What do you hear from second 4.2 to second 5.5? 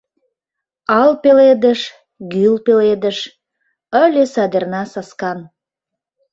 садерна саскан.